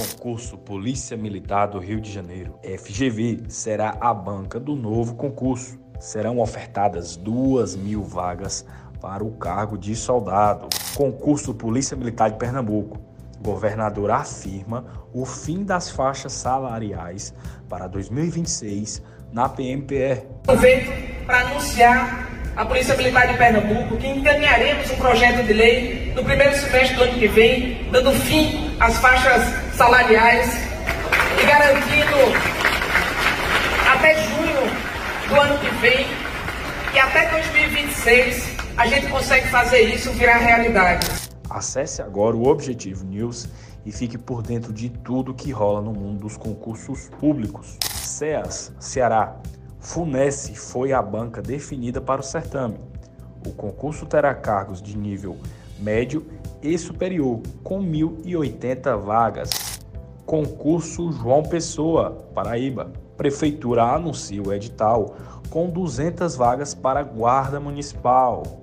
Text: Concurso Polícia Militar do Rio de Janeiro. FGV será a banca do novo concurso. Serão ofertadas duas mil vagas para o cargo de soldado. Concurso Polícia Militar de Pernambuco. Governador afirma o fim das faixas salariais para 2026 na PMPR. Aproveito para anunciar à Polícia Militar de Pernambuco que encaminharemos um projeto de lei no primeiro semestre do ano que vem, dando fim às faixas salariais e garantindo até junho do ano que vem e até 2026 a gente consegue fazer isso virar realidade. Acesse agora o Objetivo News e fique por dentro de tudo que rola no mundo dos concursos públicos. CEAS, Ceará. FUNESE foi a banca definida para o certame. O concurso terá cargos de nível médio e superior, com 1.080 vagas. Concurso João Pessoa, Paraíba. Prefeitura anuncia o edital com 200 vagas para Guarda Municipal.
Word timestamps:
Concurso 0.00 0.56
Polícia 0.56 1.14
Militar 1.14 1.66
do 1.66 1.78
Rio 1.78 2.00
de 2.00 2.10
Janeiro. 2.10 2.58
FGV 2.64 3.42
será 3.48 3.98
a 4.00 4.14
banca 4.14 4.58
do 4.58 4.74
novo 4.74 5.14
concurso. 5.14 5.78
Serão 5.98 6.38
ofertadas 6.38 7.16
duas 7.16 7.76
mil 7.76 8.02
vagas 8.02 8.64
para 8.98 9.22
o 9.22 9.32
cargo 9.32 9.76
de 9.76 9.94
soldado. 9.94 10.70
Concurso 10.94 11.52
Polícia 11.52 11.94
Militar 11.94 12.30
de 12.30 12.38
Pernambuco. 12.38 12.98
Governador 13.42 14.10
afirma 14.10 14.86
o 15.12 15.26
fim 15.26 15.64
das 15.64 15.90
faixas 15.90 16.32
salariais 16.32 17.34
para 17.68 17.86
2026 17.86 19.02
na 19.30 19.50
PMPR. 19.50 20.24
Aproveito 20.44 21.26
para 21.26 21.40
anunciar 21.42 22.26
à 22.56 22.64
Polícia 22.64 22.96
Militar 22.96 23.28
de 23.28 23.36
Pernambuco 23.36 23.98
que 23.98 24.06
encaminharemos 24.06 24.90
um 24.92 24.96
projeto 24.96 25.46
de 25.46 25.52
lei 25.52 26.12
no 26.16 26.24
primeiro 26.24 26.56
semestre 26.56 26.96
do 26.96 27.02
ano 27.02 27.18
que 27.18 27.28
vem, 27.28 27.90
dando 27.92 28.12
fim 28.12 28.69
às 28.80 28.96
faixas 28.96 29.42
salariais 29.76 30.54
e 31.38 31.46
garantindo 31.46 32.16
até 33.92 34.16
junho 34.16 35.28
do 35.28 35.38
ano 35.38 35.58
que 35.58 35.70
vem 35.76 36.06
e 36.94 36.98
até 36.98 37.30
2026 37.30 38.56
a 38.78 38.86
gente 38.86 39.06
consegue 39.08 39.48
fazer 39.48 39.82
isso 39.82 40.10
virar 40.12 40.38
realidade. 40.38 41.06
Acesse 41.50 42.00
agora 42.00 42.34
o 42.34 42.48
Objetivo 42.48 43.04
News 43.04 43.48
e 43.84 43.92
fique 43.92 44.16
por 44.16 44.42
dentro 44.42 44.72
de 44.72 44.88
tudo 44.88 45.34
que 45.34 45.50
rola 45.50 45.82
no 45.82 45.92
mundo 45.92 46.20
dos 46.20 46.38
concursos 46.38 47.10
públicos. 47.20 47.76
CEAS, 47.82 48.72
Ceará. 48.80 49.36
FUNESE 49.78 50.54
foi 50.54 50.92
a 50.92 51.02
banca 51.02 51.40
definida 51.40 52.00
para 52.00 52.20
o 52.20 52.24
certame. 52.24 52.78
O 53.46 53.52
concurso 53.52 54.06
terá 54.06 54.34
cargos 54.34 54.82
de 54.82 54.96
nível 54.96 55.38
médio 55.78 56.26
e 56.62 56.76
superior, 56.78 57.40
com 57.62 57.82
1.080 57.82 58.96
vagas. 58.98 59.50
Concurso 60.26 61.10
João 61.12 61.42
Pessoa, 61.42 62.10
Paraíba. 62.34 62.92
Prefeitura 63.16 63.84
anuncia 63.84 64.42
o 64.42 64.52
edital 64.52 65.16
com 65.50 65.68
200 65.68 66.36
vagas 66.36 66.74
para 66.74 67.02
Guarda 67.02 67.58
Municipal. 67.58 68.60